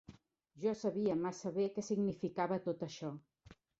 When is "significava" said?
1.91-2.59